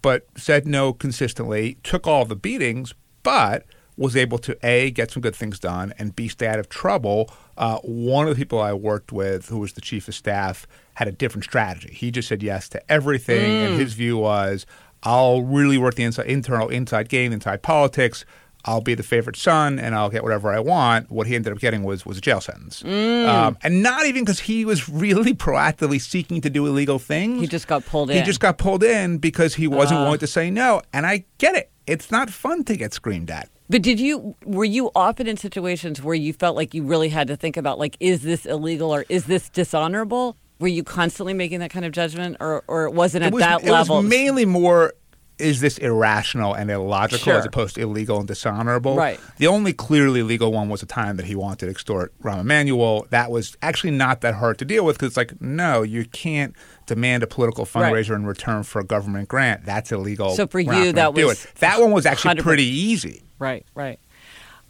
[0.00, 3.64] But said no consistently, took all the beatings, but
[3.96, 7.28] was able to a get some good things done and b stay out of trouble.
[7.56, 11.06] Uh, one of the people I worked with, who was the chief of staff, had
[11.06, 11.94] a different strategy.
[11.94, 14.66] He just said yes to everything, and his view was,
[15.04, 18.24] "I'll really work the inside, internal inside game, inside politics."
[18.64, 21.12] I'll be the favorite son and I'll get whatever I want.
[21.12, 24.40] What he ended up getting was was a jail sentence, um, and not even because
[24.40, 27.40] he was really proactively seeking to do illegal things.
[27.40, 30.50] He just got pulled He just got pulled in because he wasn't willing to say
[30.50, 31.70] no, and I get it.
[31.86, 33.48] It's not fun to get screamed at.
[33.70, 37.28] But did you were you often in situations where you felt like you really had
[37.28, 40.36] to think about like is this illegal or is this dishonorable?
[40.60, 43.42] Were you constantly making that kind of judgment, or or it wasn't at it was,
[43.42, 43.96] that it level?
[43.98, 44.92] was mainly more
[45.38, 47.34] is this irrational and illogical Sure.
[47.38, 48.96] as opposed to illegal and dishonorable.
[48.96, 49.20] Right.
[49.36, 53.06] The only clearly legal one was the time that he wanted to extort Rahm Emanuel.
[53.10, 56.56] That was actually not that hard to deal with because it's like, no, you can't
[56.86, 57.92] demand a political Right.
[57.94, 59.64] fundraiser in return for a government grant.
[59.64, 60.30] That's illegal.
[60.34, 62.42] So for We're you, that was that one was actually 100%.
[62.42, 63.22] pretty easy.
[63.38, 64.00] Right, right.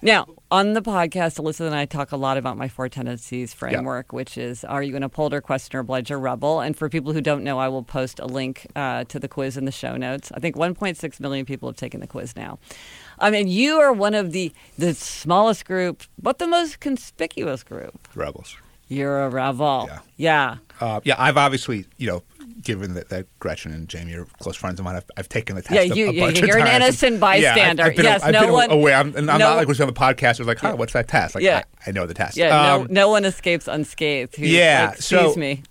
[0.02, 4.12] Now, on the podcast, Alyssa and I talk a lot about my four tendencies framework,
[4.12, 6.60] which is are you an upholder, questioner, obliger, rebel?
[6.60, 9.56] And for people who don't know, I will post a link uh, to the quiz
[9.56, 10.32] in the show notes.
[10.34, 12.58] I think 1.6 million people have taken the quiz now.
[13.18, 18.08] I mean, you are one of the the smallest group, but the most conspicuous group.
[18.14, 18.56] Rebels.
[18.88, 19.86] You're a rebel.
[19.88, 19.98] Yeah.
[20.16, 20.56] Yeah.
[20.80, 22.22] Uh, yeah, I've obviously, you know,
[22.62, 25.62] given that, that Gretchen and Jamie are close friends of mine, I've, I've taken the
[25.62, 25.74] test.
[25.74, 27.82] Yeah, a- you- a you- bunch of you're an innocent Yeah, I've- bystander.
[27.84, 28.96] I've Yes, no been one- aware.
[28.96, 30.38] I'm, and I'm no- not like was on the podcast.
[30.38, 31.34] Was like, huh, what's that test?
[31.34, 31.62] Like, Yeah.
[31.86, 32.36] I, I know the test.
[32.36, 32.48] Yeah.
[32.50, 34.38] no, Um, no one escapes unscathed.
[34.38, 35.62] Yeah, Like, Excuse so- me.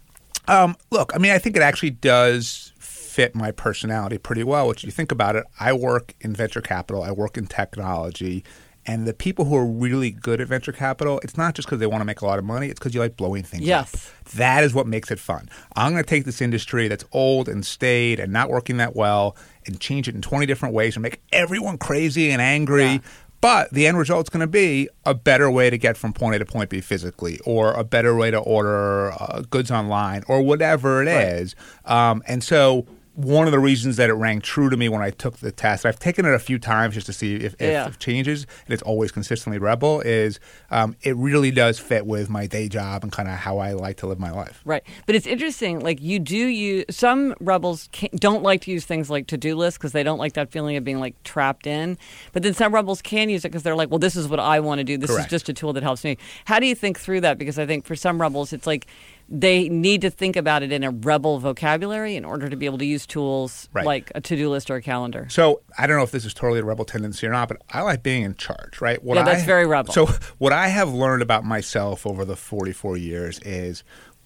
[0.47, 4.67] Um, look, I mean, I think it actually does fit my personality pretty well.
[4.67, 8.43] Which you think about it, I work in venture capital, I work in technology,
[8.88, 11.86] and the people who are really good at venture capital, it's not just because they
[11.88, 13.93] want to make a lot of money; it's because you like blowing things Yes.
[13.93, 14.32] up.
[14.34, 15.50] That is what makes it fun.
[15.76, 19.36] I'm going to take this industry that's old and staid and not working that well
[19.65, 22.84] and change it in 20 different ways and make everyone crazy and angry.
[22.86, 22.97] Yeah.
[23.39, 26.39] But the end result's going to be a better way to get from point A
[26.39, 31.04] to point B physically, or a better way to order uh, goods online, or whatever
[31.04, 31.56] it is.
[31.86, 35.10] Um, and so one of the reasons that it rang true to me when I
[35.10, 37.88] took the test, I've taken it a few times just to see if, if, Yeah.
[37.88, 42.45] if changes, and it's always consistently rebel, is um, it really does fit with my
[42.45, 44.62] day job and kind of how I like to live my life.
[44.65, 44.84] Right.
[45.08, 45.80] But it's interesting.
[45.80, 49.56] Like, you do use some rebels can, don't like to use things like to do
[49.56, 51.97] lists because they don't like that feeling of being like trapped in.
[52.34, 54.60] But then some rebels can use it because they're like, well, this is what I
[54.60, 54.95] want to do.
[54.95, 55.25] This Correct.
[55.25, 56.19] is just a tool that helps me.
[56.45, 57.39] How do you think through that?
[57.39, 58.86] Because I think for some rebels, it's like
[59.29, 62.77] they need to think about it in a rebel vocabulary in order to be able
[62.77, 63.85] to use tools Right.
[63.85, 65.27] like a to do list or a calendar.
[65.29, 67.81] So I don't know if this is totally a rebel tendency or not, but I
[67.81, 69.03] like being in charge, right?
[69.03, 69.93] What Yeah, that's I- very rebel.
[69.93, 70.05] So
[70.37, 73.83] what I have learned about myself over the 44 years is,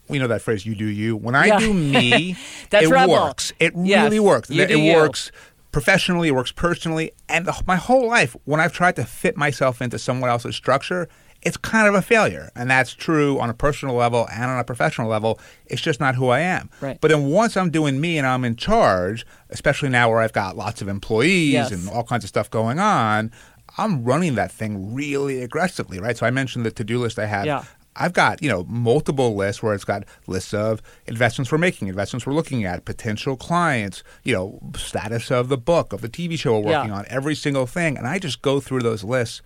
[0.10, 1.60] you know that phrase, "You do you." When I Yeah.
[1.60, 2.36] do me,
[2.70, 3.14] That's it rebel.
[3.26, 3.54] works.
[3.60, 4.50] It Yes, really works.
[4.50, 5.32] you it works
[5.72, 6.28] professionally.
[6.28, 9.98] It works personally, and the, my whole life, when I've tried to fit myself into
[9.98, 11.08] someone else's structure.
[11.42, 14.64] It's kind of a failure, and that's true on a personal level and on a
[14.64, 15.40] professional level.
[15.66, 16.70] It's just not who I am.
[16.82, 17.00] Right.
[17.02, 20.56] But then once I'm doing me and I'm in charge, especially now where I've got
[20.56, 21.72] lots of employees Yes.
[21.72, 23.32] and all kinds of stuff going on,
[23.78, 26.16] I'm running that thing really aggressively, right?
[26.16, 27.46] So I mentioned the to-do list I have.
[27.46, 27.64] Yeah.
[27.96, 32.26] I've got, you know, multiple lists where it's got lists of investments we're making, investments
[32.26, 36.54] we're looking at, potential clients, you know, status of the book, of the TV show
[36.60, 36.98] we're working Yeah.
[37.00, 37.98] on, every single thing.
[37.98, 39.42] And I just go through those lists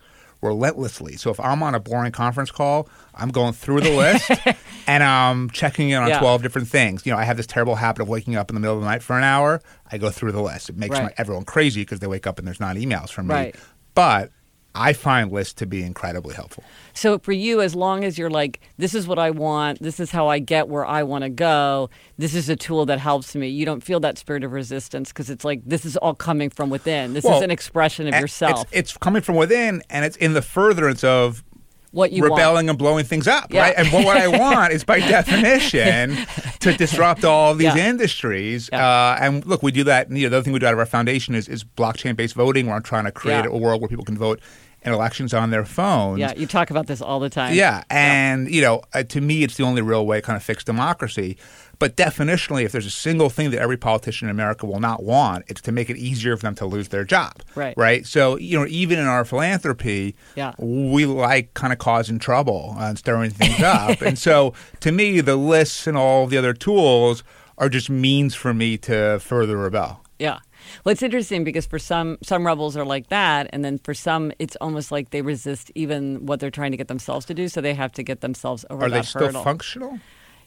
[0.45, 1.17] relentlessly.
[1.17, 4.29] So if I'm on a boring conference call, I'm going through the list
[4.87, 6.19] and I'm checking in on Yeah.
[6.19, 7.05] 12 different things.
[7.05, 8.87] You know, I have this terrible habit of waking up in the middle of the
[8.87, 9.61] night for an hour.
[9.91, 10.69] I go through the list.
[10.69, 11.03] It makes Right.
[11.05, 13.33] my, everyone crazy because they wake up and there's not emails from me.
[13.35, 13.55] Right.
[13.93, 14.31] But
[14.75, 16.63] I find lists to be incredibly helpful.
[16.93, 20.11] So for you, as long as you're like, this is what I want, this is
[20.11, 23.47] how I get where I want to go, this is a tool that helps me.
[23.47, 26.69] You don't feel that spirit of resistance because it's like this is all coming from
[26.69, 27.13] within.
[27.13, 28.61] This Well, is an expression of yourself.
[28.63, 31.43] It's, it's coming from within, and it's in the furtherance of
[31.91, 32.69] what you rebelling want.
[32.71, 33.61] and blowing things up, Yeah.
[33.61, 33.75] right?
[33.77, 34.99] And what, what I want is, by
[35.45, 36.17] definition,
[36.59, 37.89] to disrupt all these Yeah.
[37.89, 38.69] industries.
[38.71, 38.85] Yeah.
[38.85, 40.09] Uh, and look, we do that.
[40.11, 42.65] You know, the other thing we do out of our foundation is, is blockchain-based voting.
[42.67, 44.41] Where I'm trying to create a world where people can vote
[44.85, 46.19] in elections on their phones.
[46.19, 47.53] Yeah, you talk about this all the time.
[47.55, 50.43] Yeah, and you know, uh, to me, it's the only real way to kind of
[50.43, 51.37] fix democracy.
[51.77, 55.43] But definitionally, if there's a single thing that every politician in America will not want,
[55.49, 57.41] it's to make it easier for them to lose their job.
[57.55, 57.73] Right.
[57.75, 58.05] Right.
[58.05, 60.53] So you know, even in our philanthropy, Yeah.
[60.57, 64.01] we like kind of causing trouble and stirring things up.
[64.01, 67.23] and so, to me, the lists and all the other tools
[67.57, 70.01] are just means for me to further rebel.
[70.19, 70.39] Yeah.
[70.83, 74.31] Well, it's interesting because for some some rebels are like that, and then for some
[74.39, 77.59] it's almost like they resist even what they're trying to get themselves to do, so
[77.61, 79.43] they have to get themselves over Are that they still hurdle.
[79.43, 79.99] functional?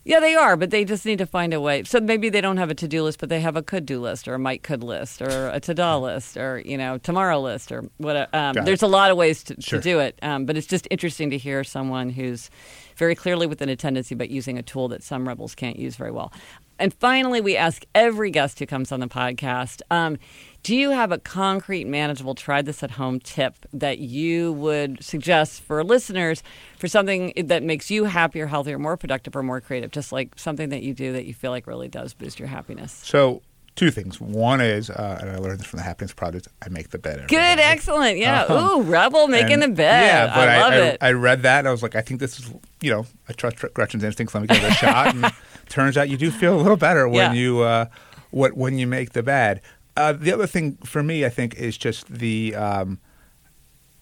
[0.04, 1.82] Yeah, they are, but they just need to find a way.
[1.84, 4.00] So maybe they don't have a to do list, but they have a could do
[4.00, 7.38] list or a might could list or a to do list or you know tomorrow
[7.38, 8.16] list or what.
[8.16, 8.64] Um, Got it.
[8.64, 9.78] there's a lot of ways to, Sure.
[9.78, 12.48] to do it, um, but it's just interesting to hear someone who's
[12.96, 16.10] very clearly within a tendency, but using a tool that some rebels can't use very
[16.10, 16.32] well.
[16.78, 19.82] And finally, we ask every guest who comes on the podcast.
[19.90, 20.18] Um,
[20.62, 25.62] do you have a concrete, manageable, try this at home tip that you would suggest
[25.62, 26.42] for listeners
[26.78, 29.90] for something that makes you happier, healthier, more productive, or more creative?
[29.90, 32.92] Just like something that you do that you feel like really does boost your happiness.
[33.04, 33.42] So,
[33.78, 34.20] two things.
[34.20, 36.48] One is, uh, and I learned this from the Happiness Project.
[36.64, 37.20] I make the bed.
[37.28, 37.62] Good, day.
[37.62, 38.18] excellent.
[38.18, 38.42] Yeah.
[38.42, 38.78] Uh-huh.
[38.78, 40.04] Ooh, Rebel making And- the bed.
[40.06, 40.98] Yeah, but I love I, it.
[41.00, 43.56] I, read that and I was like, I think this is, you know, I trust
[43.74, 44.34] Gretchen's instincts.
[44.34, 45.14] Let me give it a shot.
[45.14, 45.32] And
[45.68, 47.40] turns out you do feel a little better when Yeah.
[47.40, 47.86] you uh,
[48.30, 49.60] what when you make the bed.
[49.96, 52.54] Uh, the other thing for me, I think, is just the.
[52.54, 52.98] Um,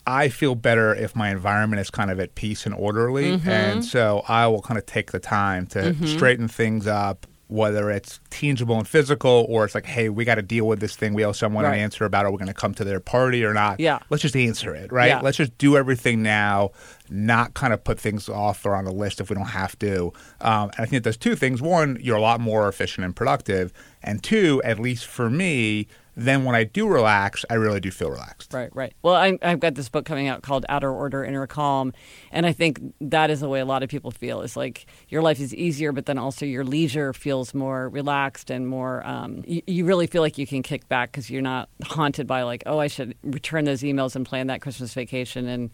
[0.08, 3.48] I feel better if my environment is kind of at peace and orderly, Mm-hmm.
[3.48, 7.26] and so I will kind of take the time to straighten things up.
[7.48, 10.96] Whether it's tangible and physical, or it's like, hey, we got to deal with this
[10.96, 11.14] thing.
[11.14, 11.74] We owe someone Right.
[11.74, 12.24] an answer about.
[12.26, 13.78] Are we going to come to their party or not?
[13.78, 14.00] Yeah.
[14.10, 15.06] Let's just answer it, right?
[15.06, 15.20] Yeah.
[15.20, 16.72] Let's just do everything now,
[17.08, 20.12] not kind of put things off or on the list if we don't have to.
[20.40, 21.62] Um, and I think it does two things.
[21.62, 23.72] One, you're a lot more efficient and productive.
[24.02, 28.10] And two, at least for me, then when I do relax, I really do feel
[28.10, 28.54] relaxed.
[28.54, 28.94] Right, right.
[29.02, 31.92] Well, I, I've got this book coming out called Outer Order, Inner Calm,
[32.32, 34.40] and I think that is the way a lot of people feel.
[34.40, 38.66] Is like your life is easier, but then also your leisure feels more relaxed and
[38.66, 39.06] more.
[39.06, 42.42] Um, you, you really feel like you can kick back because you're not haunted by
[42.42, 45.70] like, oh, I should return those emails and plan that Christmas vacation and.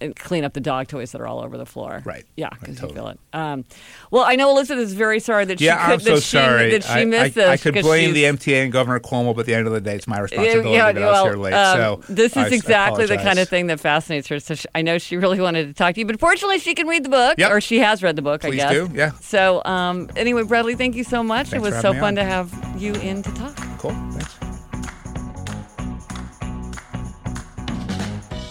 [0.00, 2.02] And clean up the dog toys that are all over the floor.
[2.04, 2.24] Right.
[2.36, 2.92] Yeah, Right, because totally.
[2.92, 3.20] you feel it.
[3.32, 3.64] Um,
[4.10, 6.20] well, I know Elizabeth is very sorry that she Yeah, she could I'm so that
[6.22, 6.70] she, sorry.
[6.72, 7.62] that she I, missed I, I this.
[7.62, 9.94] could 'cause blame the MTA and Governor Cuomo, but at the end of the day,
[9.96, 11.52] it's my responsibility that I was here late.
[11.54, 14.40] um, so this is I exactly the kind of thing that fascinates her.
[14.40, 16.86] So sh I know she really wanted to talk to you, but fortunately, she can
[16.86, 17.50] read the book, Yep.
[17.50, 18.44] or she has read the book.
[18.44, 18.70] I guess.
[18.72, 19.12] do, yeah.
[19.20, 21.48] So um, anyway, Bradley, thank you so much.
[21.48, 22.14] Thanks it was so fun on.
[22.16, 23.56] to have you in to talk.
[23.78, 23.90] Cool.
[24.12, 24.36] Thanks.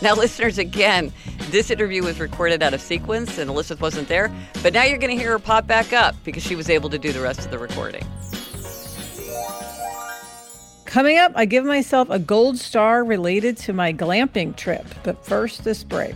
[0.01, 1.11] Now, listeners, again,
[1.51, 4.31] this interview was recorded out of sequence, and Elizabeth wasn't there.
[4.61, 6.97] But now you're going to hear her pop back up because she was able to
[6.97, 8.05] do the rest of the recording.
[10.85, 14.85] Coming up, I give myself a gold star related to my glamping trip.
[15.03, 16.15] But first, this break.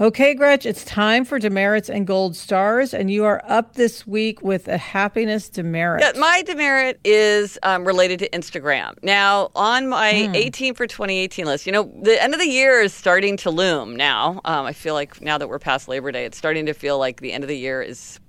[0.00, 4.40] Okay, Gretch, it's time for demerits and gold stars, and you are up this week
[4.42, 6.02] with a happiness demerit.
[6.02, 8.94] Yeah, my demerit is um, related to Instagram.
[9.02, 10.36] Now, on my hmm.
[10.36, 13.96] 18 for 2018 list, you know, the end of the year is starting to loom
[13.96, 14.40] now.
[14.44, 17.20] Um, I feel like now that we're past Labor Day, it's starting to feel like
[17.20, 18.20] the end of the year is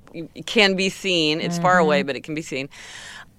[0.47, 1.39] can be seen.
[1.39, 1.63] It's mm-hmm.
[1.63, 2.67] far away, but it can be seen.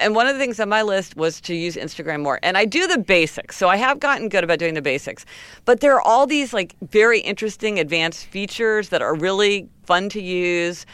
[0.00, 2.40] And one of the things on my list was to use Instagram more.
[2.42, 3.56] And I do the basics.
[3.56, 5.24] So I have gotten good about doing the basics.
[5.64, 10.22] But there are all these like very interesting advanced features that are really fun to
[10.22, 10.86] use.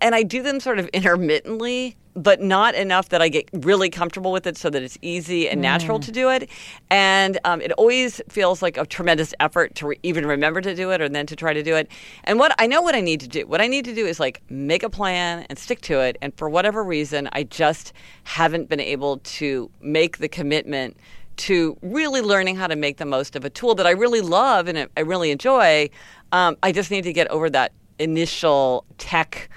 [0.00, 4.32] And I do them sort of intermittently but not enough that I get really comfortable
[4.32, 6.04] with it so that it's easy and natural mm.
[6.04, 6.48] to do it.
[6.90, 10.90] And um, it always feels like a tremendous effort to re- even remember to do
[10.92, 11.88] it or then to try to do it.
[12.24, 13.46] And what I know what I need to do.
[13.46, 16.16] What I need to do is like make a plan and stick to it.
[16.22, 17.92] And for whatever reason, I just
[18.22, 20.96] haven't been able to make the commitment
[21.36, 24.68] to really learning how to make the most of a tool that I really love
[24.68, 25.90] and I really enjoy.
[26.30, 29.48] Um, I just need to get over that initial tech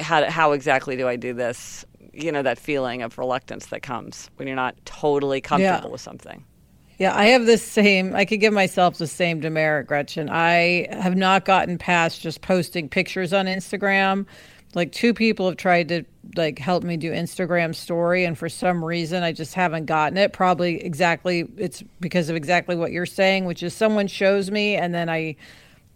[0.00, 1.84] how, how exactly do I do this
[2.16, 5.92] you know that feeling of reluctance that comes when you're not totally comfortable yeah.
[5.92, 6.44] with something.
[6.98, 8.14] Yeah, I have the same.
[8.14, 10.30] I could give myself the same demerit, Gretchen.
[10.30, 14.26] I have not gotten past just posting pictures on Instagram.
[14.74, 16.04] Like two people have tried to
[16.36, 20.32] like help me do Instagram story, and for some reason I just haven't gotten it.
[20.32, 24.94] Probably exactly it's because of exactly what you're saying, which is someone shows me and
[24.94, 25.36] then I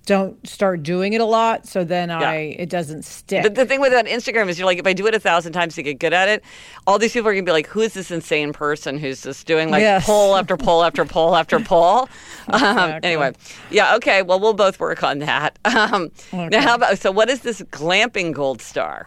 [0.09, 2.19] don't start doing it a lot so then yeah.
[2.19, 4.93] i it doesn't stick the, the thing with that instagram is you're like if i
[4.95, 6.43] do it a thousand times to get good at it
[6.87, 9.71] all these people are gonna be like who is this insane person who's just doing
[9.71, 10.07] like yes.
[10.07, 12.09] poll after poll after poll after poll
[12.49, 13.31] um, anyway
[13.71, 16.49] yeah okay well we'll both work on that um, okay.
[16.49, 19.07] now how about so what is this glamping gold star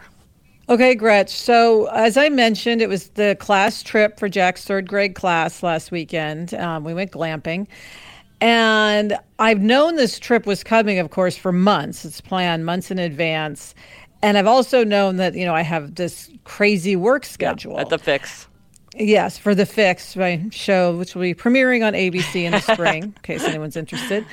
[0.68, 1.28] Okay, Gretch.
[1.28, 5.90] So, as I mentioned, it was the class trip for Jack's third grade class last
[5.90, 6.54] weekend.
[6.54, 7.66] Um, we went glamping.
[8.42, 12.04] And I've known this trip was coming, of course, for months.
[12.04, 13.72] It's planned months in advance.
[14.20, 17.74] And I've also known that, you know, I have this crazy work schedule.
[17.74, 18.48] Yeah, at the fix.
[18.96, 23.04] Yes, for the fix, my show, which will be premiering on ABC in the spring,
[23.04, 24.26] in case anyone's interested.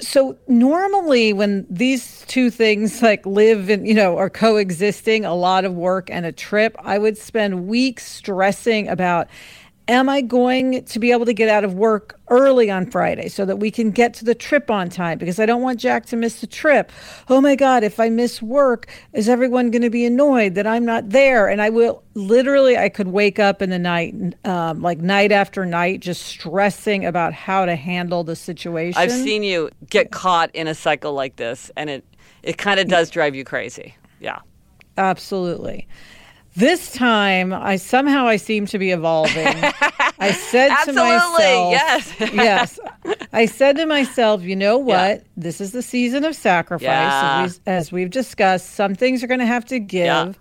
[0.00, 5.64] So normally when these two things like live and you know are coexisting, a lot
[5.64, 9.28] of work and a trip, I would spend weeks stressing about
[9.90, 13.44] am I going to be able to get out of work early on Friday so
[13.44, 15.18] that we can get to the trip on time?
[15.18, 16.92] Because I don't want Jack to miss the trip.
[17.28, 20.84] Oh my God, if I miss work, is everyone going to be annoyed that I'm
[20.84, 21.48] not there?
[21.48, 24.14] And I will literally, I could wake up in the night,
[24.44, 28.98] um, like night after night, just stressing about how to handle the situation.
[28.98, 32.04] I've seen you get caught in a cycle like this, and it,
[32.44, 33.96] it kind of does drive you crazy.
[34.20, 34.38] Yeah.
[34.96, 35.88] Absolutely.
[36.56, 39.46] This time, I somehow I seem to be evolving.
[40.18, 42.80] I said to myself, yes, yes.
[43.32, 45.18] I said to myself, you know what?
[45.18, 45.22] Yeah.
[45.36, 47.48] This is the season of sacrifice, yeah.
[47.66, 48.70] as we've discussed.
[48.70, 50.04] Some things are going to have to give.
[50.06, 50.32] Yeah.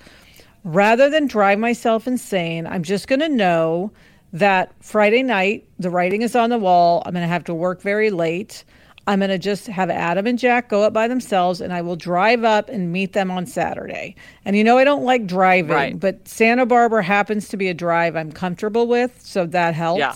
[0.64, 3.92] Rather than drive myself insane, I'm just going to know
[4.34, 7.02] that Friday night the writing is on the wall.
[7.06, 8.66] I'm going to have to work very late.
[9.10, 11.96] I'm going to just have Adam and Jack go up by themselves and I will
[11.96, 14.16] drive up and meet them on Saturday.
[14.46, 16.00] And you know, I don't like driving, Right.
[16.00, 19.20] but Santa Barbara happens to be a drive I'm comfortable with.
[19.26, 20.00] So that helped.
[20.00, 20.14] Yeah.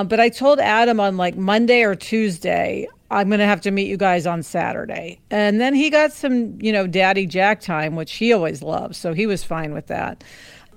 [0.00, 3.70] Um, but I told Adam on like Monday or Tuesday, I'm going to have to
[3.70, 5.20] meet you guys on Saturday.
[5.30, 8.98] And then he got some, you know, Daddy Jack time, which he always loves.
[8.98, 10.24] So he was fine with that.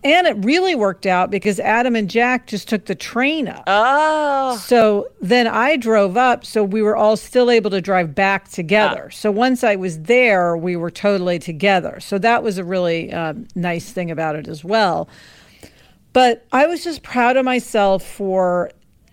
[0.05, 3.63] And it really worked out because Adam and Jack just took the train up.
[3.65, 4.55] Oh.
[4.57, 9.09] So then I drove up, so we were all still able to drive back together.
[9.09, 11.99] So once I was there, we were totally together.
[11.99, 15.09] So that was a really um, nice thing about it as well.
[16.13, 18.69] But I was just proud of myself for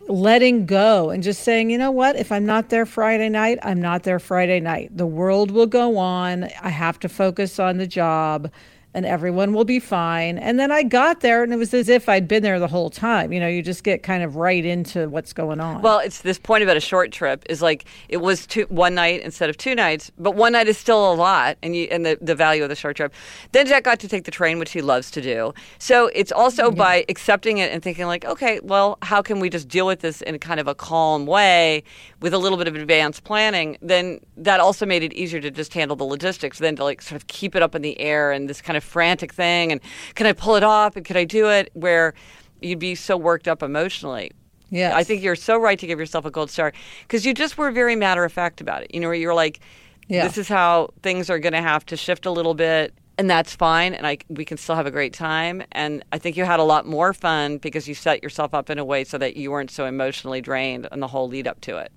[0.08, 2.16] letting go and just saying, you know what?
[2.16, 4.94] If I'm not there Friday night, I'm not there Friday night.
[4.94, 6.50] The world will go on.
[6.60, 8.50] I have to focus on the job
[8.94, 10.38] and everyone will be fine.
[10.38, 12.90] And then I got there and it was as if I'd been there the whole
[12.90, 13.32] time.
[13.32, 15.82] You know, you just get kind of right into what's going on.
[15.82, 19.22] Well, it's this point about a short trip is like it was two, one night
[19.22, 22.18] instead of two nights, but one night is still a lot, and you and the,
[22.20, 23.14] the value of the short trip.
[23.52, 25.54] Then Jack got to take the train, which he loves to do.
[25.78, 29.68] So it's also by accepting it and thinking like, okay, well, how can we just
[29.68, 31.82] deal with this in kind of a calm way
[32.20, 33.78] with a little bit of advanced planning?
[33.80, 37.16] Then that also made it easier to just handle the logistics, than to like sort
[37.16, 39.80] of keep it up in the air and this kind of frantic thing, and
[40.14, 41.70] can I pull it off and could I do it?
[41.74, 42.14] Where
[42.60, 44.32] you'd be so worked up emotionally.
[44.70, 44.96] Yeah.
[44.96, 46.72] I think you're so right to give yourself a gold star
[47.02, 48.94] because you just were very matter of fact about it.
[48.94, 49.60] You know, where you're like,
[50.08, 50.24] Yeah.
[50.26, 52.94] this is how things are going to have to shift a little bit.
[53.18, 55.62] And that's fine, and I we can still have a great time.
[55.72, 58.78] And I think you had a lot more fun because you set yourself up in
[58.78, 61.76] a way so that you weren't so emotionally drained on the whole lead up to
[61.76, 61.92] it.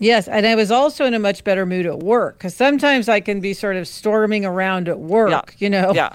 [0.00, 3.20] Yes, and I was also in a much better mood at work because sometimes I
[3.20, 5.42] can be sort of storming around at work, Yeah.
[5.58, 6.10] you know, Yeah.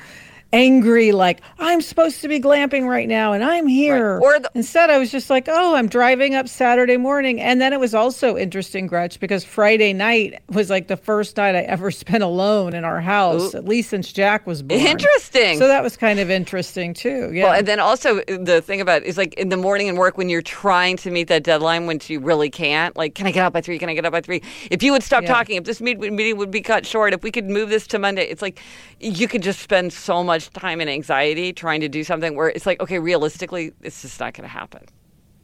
[0.53, 4.17] Angry, like I'm supposed to be glamping right now and I'm here.
[4.19, 4.23] Right.
[4.23, 7.41] Or the- Instead, I was just like, oh, I'm driving up Saturday morning.
[7.41, 11.55] And then it was also interesting, Gretch, because Friday night was like the first night
[11.55, 14.79] I ever spent alone in our house, at least since Jack was born.
[14.79, 15.57] Interesting.
[15.57, 17.31] So that was kind of interesting too.
[17.33, 17.45] Yeah.
[17.45, 19.97] Well, and then also uh, the thing about it is like in the morning and
[19.97, 22.95] work when you're trying to meet that deadline when you really can't.
[22.95, 23.79] Like, can I get out by three?
[23.79, 24.41] Can I get out by three?
[24.69, 25.33] If you would stop Yeah.
[25.33, 27.99] talking, if this meet- meeting would be cut short, if we could move this to
[27.99, 28.59] Monday, it's like
[28.99, 32.65] you could just spend so much time and anxiety trying to do something where it's
[32.65, 34.83] like, okay, realistically, it's just not going to happen.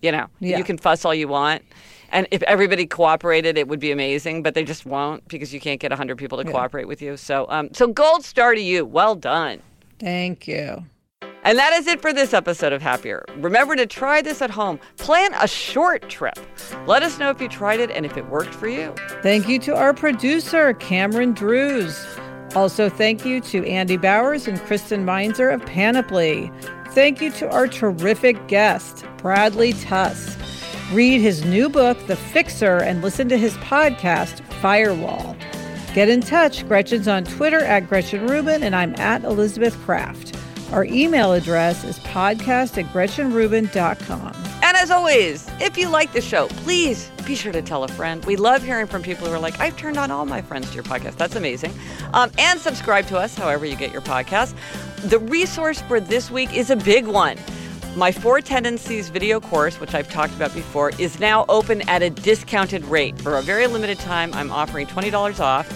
[0.02, 0.58] You know, Yeah.
[0.58, 1.62] you can fuss all you want.
[2.12, 5.80] And if everybody cooperated, it would be amazing, but they just won't because you can't
[5.80, 7.18] get 100 people to cooperate with you.
[7.18, 8.86] So, um, so gold star to you.
[8.86, 9.62] Well done.
[10.00, 10.86] Thank you.
[11.43, 13.24] And that is it for this episode of Happier.
[13.38, 14.80] Remember to try this at home.
[14.97, 16.38] Plan a short trip.
[16.86, 18.93] Let us know if you tried it and if it worked for you.
[19.22, 22.06] Thank you to our producer, Cameron Drews.
[22.56, 26.52] Also, thank you to Andy Bowers and Kristen Meinzer of Panoply.
[26.89, 30.39] Thank you to our terrific guest, Bradley Tusk.
[30.91, 35.38] Read his new book, The Fixer, and listen to his podcast, Firewall.
[35.93, 36.68] Get in touch.
[36.68, 40.36] Gretchen's on Twitter at Gretchen Rubin, and I'm at Elizabeth Craft.
[40.72, 44.34] Our email address is podcast at gretchenrubin.com.
[44.61, 48.24] And as always, if you like the show, please be sure to tell a friend.
[48.26, 50.76] We love hearing from people who are like, I've turned on all my friends to
[50.76, 51.17] your podcast.
[51.17, 51.74] That's amazing.
[52.13, 54.53] Um, and subscribe to us however you get your podcast.
[55.09, 57.39] The resource for this week is a big one.
[57.95, 62.11] My Four Tendencies video course, which I've talked about before, is now open at a
[62.11, 63.20] discounted rate.
[63.20, 65.67] For a very limited time, I'm offering $20 off.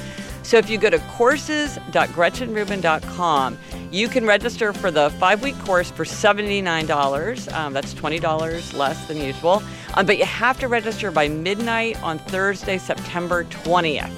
[0.44, 3.58] So if you go to courses.gretchenrubin.com,
[3.94, 7.54] you can register for the five week course for $79.
[7.54, 9.62] Um, that's $20 less than usual.
[9.94, 14.12] Um, but you have to register by midnight on Thursday, September 20th.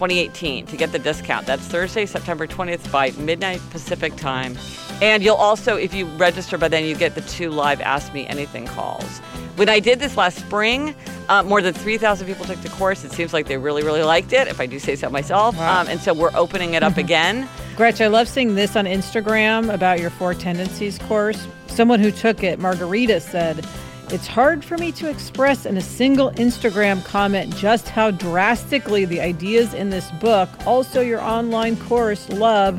[0.00, 1.46] 2018 to get the discount.
[1.46, 4.56] That's Thursday, September 20th by midnight Pacific time.
[5.02, 8.26] And you'll also, if you register by then, you get the two live Ask Me
[8.26, 9.18] Anything calls.
[9.56, 10.94] When I did this last spring,
[11.28, 13.04] uh, more than 3,000 people took the course.
[13.04, 15.58] It seems like they really, really liked it, if I do say so myself.
[15.58, 17.46] Um, and so we're opening it up again.
[17.80, 21.48] Gretch, I love seeing this on Instagram about your Four Tendencies course.
[21.66, 23.66] Someone who took it, Margarita, said,
[24.10, 29.22] It's hard for me to express in a single Instagram comment just how drastically the
[29.22, 32.78] ideas in this book, also your online course, Love,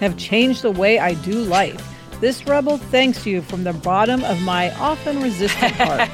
[0.00, 1.82] have changed the way I do life.
[2.20, 6.00] This rebel thanks you from the bottom of my often resistant heart.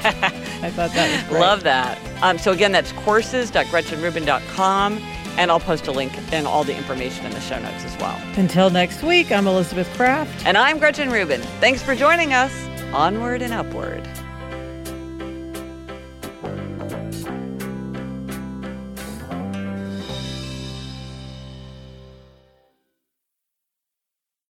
[0.63, 1.41] I thought that was great.
[1.41, 1.99] Love that.
[2.23, 5.01] Um, so again, that's courses.gretchenrubin.com.
[5.37, 8.19] And I'll post a link and all the information in the show notes as well.
[8.37, 10.45] Until next week, I'm Elizabeth Craft.
[10.45, 11.41] And I'm Gretchen Rubin.
[11.59, 12.53] Thanks for joining us.
[12.93, 14.07] Onward and upward.